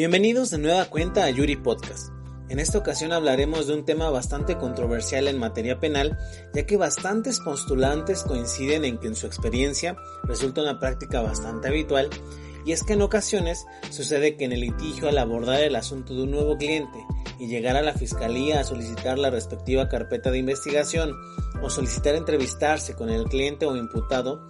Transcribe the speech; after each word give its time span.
Bienvenidos 0.00 0.48
de 0.48 0.56
nueva 0.56 0.86
cuenta 0.86 1.24
a 1.24 1.30
Yuri 1.30 1.56
Podcast. 1.56 2.08
En 2.48 2.58
esta 2.58 2.78
ocasión 2.78 3.12
hablaremos 3.12 3.66
de 3.66 3.74
un 3.74 3.84
tema 3.84 4.08
bastante 4.08 4.56
controversial 4.56 5.28
en 5.28 5.36
materia 5.36 5.78
penal, 5.78 6.16
ya 6.54 6.64
que 6.64 6.78
bastantes 6.78 7.38
postulantes 7.38 8.22
coinciden 8.22 8.86
en 8.86 8.96
que 8.96 9.08
en 9.08 9.14
su 9.14 9.26
experiencia 9.26 9.98
resulta 10.24 10.62
una 10.62 10.80
práctica 10.80 11.20
bastante 11.20 11.68
habitual, 11.68 12.08
y 12.64 12.72
es 12.72 12.82
que 12.82 12.94
en 12.94 13.02
ocasiones 13.02 13.66
sucede 13.90 14.38
que 14.38 14.46
en 14.46 14.52
el 14.52 14.60
litigio 14.60 15.06
al 15.06 15.18
abordar 15.18 15.60
el 15.60 15.76
asunto 15.76 16.14
de 16.14 16.22
un 16.22 16.30
nuevo 16.30 16.56
cliente 16.56 16.98
y 17.38 17.48
llegar 17.48 17.76
a 17.76 17.82
la 17.82 17.92
fiscalía 17.92 18.60
a 18.60 18.64
solicitar 18.64 19.18
la 19.18 19.28
respectiva 19.28 19.90
carpeta 19.90 20.30
de 20.30 20.38
investigación 20.38 21.14
o 21.60 21.68
solicitar 21.68 22.14
entrevistarse 22.14 22.94
con 22.94 23.10
el 23.10 23.24
cliente 23.24 23.66
o 23.66 23.76
imputado, 23.76 24.48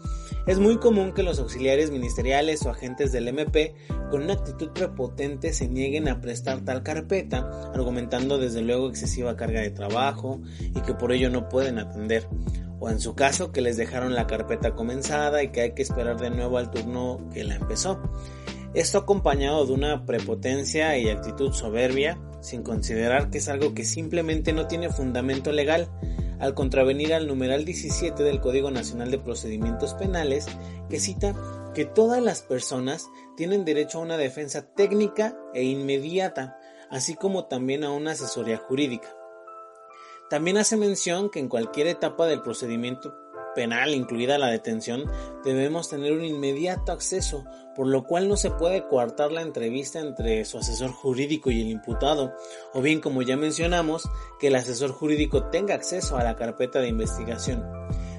es 0.51 0.59
muy 0.59 0.79
común 0.79 1.13
que 1.13 1.23
los 1.23 1.39
auxiliares 1.39 1.93
ministeriales 1.93 2.67
o 2.67 2.71
agentes 2.71 3.13
del 3.13 3.29
MP 3.29 3.73
con 4.11 4.25
una 4.25 4.33
actitud 4.33 4.71
prepotente 4.71 5.53
se 5.53 5.69
nieguen 5.69 6.09
a 6.09 6.21
prestar 6.21 6.65
tal 6.65 6.83
carpeta, 6.83 7.71
argumentando 7.73 8.37
desde 8.37 8.61
luego 8.61 8.89
excesiva 8.89 9.37
carga 9.37 9.61
de 9.61 9.71
trabajo 9.71 10.41
y 10.61 10.81
que 10.81 10.93
por 10.93 11.13
ello 11.13 11.31
no 11.31 11.49
pueden 11.49 11.79
atender, 11.79 12.27
o 12.81 12.91
en 12.91 12.99
su 12.99 13.15
caso 13.15 13.53
que 13.53 13.61
les 13.61 13.77
dejaron 13.77 14.17
la 14.17 14.27
carpeta 14.27 14.75
comenzada 14.75 15.45
y 15.45 15.53
que 15.53 15.61
hay 15.61 15.75
que 15.75 15.83
esperar 15.83 16.19
de 16.19 16.31
nuevo 16.31 16.59
al 16.59 16.73
turno 16.73 17.29
que 17.33 17.45
la 17.45 17.55
empezó. 17.55 18.03
Esto 18.75 18.99
acompañado 18.99 19.65
de 19.67 19.73
una 19.73 20.05
prepotencia 20.05 20.99
y 20.99 21.11
actitud 21.11 21.53
soberbia, 21.53 22.19
sin 22.41 22.65
considerar 22.65 23.31
que 23.31 23.39
es 23.39 23.49
algo 23.49 23.73
que 23.73 23.85
simplemente 23.85 24.53
no 24.53 24.67
tiene 24.67 24.89
fundamento 24.89 25.53
legal, 25.53 25.89
al 26.41 26.55
contravenir 26.55 27.15
al 27.15 27.27
numeral 27.27 27.65
17 27.65 28.23
del 28.23 28.41
Código 28.41 28.71
Nacional 28.71 29.11
de 29.11 29.19
Procedimientos 29.19 29.95
Penales, 29.95 30.47
que 30.89 30.99
cita 30.99 31.35
que 31.75 31.85
todas 31.85 32.23
las 32.23 32.43
personas 32.43 33.09
tienen 33.37 33.65
derecho 33.65 33.99
a 33.99 34.03
una 34.03 34.17
defensa 34.17 34.75
técnica 34.75 35.39
e 35.55 35.63
inmediata, 35.65 36.59
así 36.91 37.15
como 37.15 37.45
también 37.45 37.85
a 37.85 37.93
una 37.93 38.13
asesoría 38.13 38.57
jurídica. 38.57 39.15
También 40.29 40.59
hace 40.59 40.77
mención 40.77 41.31
que 41.31 41.41
en 41.41 41.49
cualquier 41.49 41.87
etapa 41.87 42.27
del 42.27 42.43
procedimiento 42.43 43.15
penal, 43.55 43.95
incluida 43.95 44.39
la 44.39 44.49
detención, 44.49 45.11
debemos 45.45 45.89
tener 45.89 46.13
un 46.13 46.25
inmediato 46.25 46.93
acceso, 46.93 47.45
por 47.75 47.87
lo 47.87 48.05
cual 48.05 48.29
no 48.29 48.37
se 48.37 48.51
puede 48.51 48.87
coartar 48.87 49.33
la 49.33 49.43
entrevista 49.43 50.01
entre 50.01 50.45
su 50.45 50.59
asesor 50.59 50.91
jurídico 50.91 51.51
y 51.51 51.61
el 51.61 51.69
imputado, 51.69 52.35
o 52.73 52.83
bien 52.83 53.01
como 53.01 53.23
ya 53.23 53.37
mencionamos, 53.37 54.09
que 54.39 54.49
el 54.49 54.57
asesor 54.57 54.93
jurídico 54.93 55.45
tenga 55.51 55.75
acceso 55.75 56.17
a 56.17 56.25
la 56.25 56.37
carpeta 56.37 56.81
de 56.81 56.89
investigación. 56.89 57.65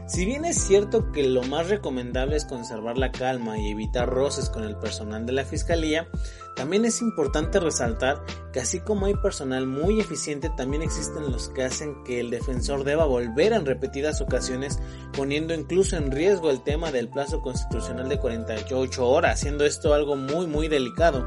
Si 0.07 0.25
bien 0.25 0.43
es 0.43 0.57
cierto 0.61 1.11
que 1.11 1.23
lo 1.23 1.43
más 1.43 1.69
recomendable 1.69 2.35
es 2.35 2.45
conservar 2.45 2.97
la 2.97 3.11
calma 3.11 3.57
y 3.57 3.71
evitar 3.71 4.09
roces 4.09 4.49
con 4.49 4.63
el 4.63 4.75
personal 4.75 5.25
de 5.25 5.31
la 5.31 5.45
fiscalía, 5.45 6.07
también 6.55 6.83
es 6.83 7.01
importante 7.01 7.59
resaltar 7.59 8.21
que 8.51 8.59
así 8.59 8.81
como 8.81 9.05
hay 9.05 9.15
personal 9.15 9.67
muy 9.67 10.01
eficiente, 10.01 10.49
también 10.49 10.81
existen 10.81 11.31
los 11.31 11.49
que 11.49 11.63
hacen 11.63 12.03
que 12.03 12.19
el 12.19 12.29
defensor 12.29 12.83
deba 12.83 13.05
volver 13.05 13.53
en 13.53 13.65
repetidas 13.65 14.19
ocasiones, 14.19 14.79
poniendo 15.15 15.53
incluso 15.53 15.95
en 15.95 16.11
riesgo 16.11 16.51
el 16.51 16.61
tema 16.61 16.91
del 16.91 17.07
plazo 17.07 17.41
constitucional 17.41 18.09
de 18.09 18.19
48 18.19 19.07
horas, 19.07 19.39
siendo 19.39 19.65
esto 19.65 19.93
algo 19.93 20.17
muy 20.17 20.45
muy 20.45 20.67
delicado 20.67 21.25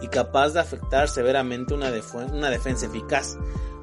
y 0.00 0.08
capaz 0.08 0.50
de 0.50 0.60
afectar 0.60 1.08
severamente 1.08 1.74
una, 1.74 1.92
una 2.32 2.50
defensa 2.50 2.86
eficaz, 2.86 3.36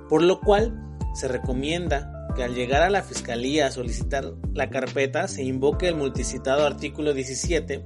por 0.09 0.23
lo 0.23 0.39
cual 0.39 0.73
se 1.13 1.27
recomienda 1.27 2.20
que 2.33 2.43
al 2.43 2.55
llegar 2.55 2.81
a 2.81 2.89
la 2.89 3.03
fiscalía 3.03 3.67
a 3.67 3.71
solicitar 3.71 4.33
la 4.53 4.69
carpeta 4.69 5.27
se 5.27 5.43
invoque 5.43 5.87
el 5.87 5.95
multicitado 5.95 6.65
artículo 6.65 7.13
17 7.13 7.83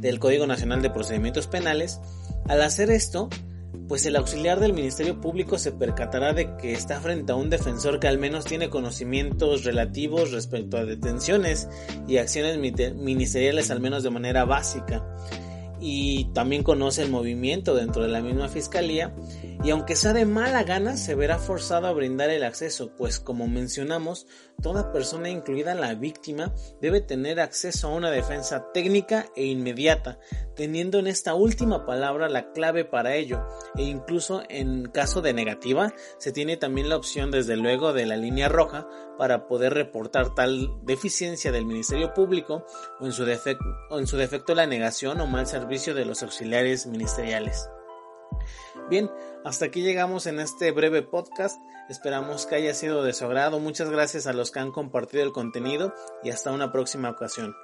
del 0.00 0.18
Código 0.18 0.46
Nacional 0.46 0.82
de 0.82 0.90
Procedimientos 0.90 1.46
Penales. 1.46 2.00
Al 2.48 2.62
hacer 2.62 2.90
esto, 2.90 3.28
pues 3.88 4.06
el 4.06 4.16
auxiliar 4.16 4.60
del 4.60 4.72
Ministerio 4.72 5.20
Público 5.20 5.58
se 5.58 5.72
percatará 5.72 6.32
de 6.32 6.56
que 6.56 6.72
está 6.72 7.00
frente 7.00 7.32
a 7.32 7.36
un 7.36 7.50
defensor 7.50 8.00
que 8.00 8.08
al 8.08 8.18
menos 8.18 8.44
tiene 8.44 8.70
conocimientos 8.70 9.64
relativos 9.64 10.32
respecto 10.32 10.76
a 10.76 10.84
detenciones 10.84 11.68
y 12.06 12.18
acciones 12.18 12.58
ministeriales 12.58 13.70
al 13.70 13.80
menos 13.80 14.02
de 14.02 14.10
manera 14.10 14.44
básica 14.44 15.04
y 15.80 16.26
también 16.32 16.62
conoce 16.62 17.02
el 17.02 17.10
movimiento 17.10 17.74
dentro 17.74 18.02
de 18.02 18.08
la 18.08 18.20
misma 18.20 18.48
fiscalía. 18.48 19.14
Y 19.62 19.70
aunque 19.70 19.96
sea 19.96 20.12
de 20.12 20.24
mala 20.24 20.62
gana 20.64 20.96
se 20.96 21.14
verá 21.14 21.38
forzado 21.38 21.86
a 21.86 21.92
brindar 21.92 22.30
el 22.30 22.44
acceso, 22.44 22.94
pues 22.96 23.20
como 23.20 23.46
mencionamos, 23.46 24.26
toda 24.62 24.92
persona 24.92 25.28
incluida 25.28 25.74
la 25.74 25.94
víctima 25.94 26.54
debe 26.80 27.00
tener 27.00 27.40
acceso 27.40 27.88
a 27.88 27.94
una 27.94 28.10
defensa 28.10 28.70
técnica 28.72 29.26
e 29.36 29.44
inmediata, 29.46 30.18
teniendo 30.54 30.98
en 30.98 31.06
esta 31.06 31.34
última 31.34 31.84
palabra 31.84 32.28
la 32.28 32.52
clave 32.52 32.84
para 32.84 33.14
ello. 33.14 33.46
E 33.76 33.82
incluso 33.82 34.42
en 34.48 34.86
caso 34.86 35.20
de 35.20 35.32
negativa 35.32 35.92
se 36.18 36.32
tiene 36.32 36.56
también 36.56 36.88
la 36.88 36.96
opción 36.96 37.30
desde 37.30 37.56
luego 37.56 37.92
de 37.92 38.06
la 38.06 38.16
línea 38.16 38.48
roja 38.48 38.88
para 39.18 39.46
poder 39.46 39.74
reportar 39.74 40.34
tal 40.34 40.70
deficiencia 40.82 41.52
del 41.52 41.66
Ministerio 41.66 42.14
Público 42.14 42.64
o 42.98 43.06
en 43.06 43.12
su 43.12 43.24
defecto, 43.24 43.64
en 43.90 44.06
su 44.06 44.16
defecto 44.16 44.54
la 44.54 44.66
negación 44.66 45.20
o 45.20 45.26
mal 45.26 45.46
de 45.70 46.04
los 46.04 46.24
auxiliares 46.24 46.86
ministeriales. 46.86 47.70
Bien, 48.88 49.08
hasta 49.44 49.66
aquí 49.66 49.82
llegamos 49.82 50.26
en 50.26 50.40
este 50.40 50.72
breve 50.72 51.02
podcast. 51.02 51.62
Esperamos 51.88 52.46
que 52.46 52.56
haya 52.56 52.74
sido 52.74 53.04
de 53.04 53.12
su 53.12 53.24
agrado. 53.24 53.60
Muchas 53.60 53.88
gracias 53.88 54.26
a 54.26 54.32
los 54.32 54.50
que 54.50 54.58
han 54.58 54.72
compartido 54.72 55.22
el 55.22 55.30
contenido 55.30 55.94
y 56.24 56.30
hasta 56.30 56.50
una 56.50 56.72
próxima 56.72 57.08
ocasión. 57.10 57.54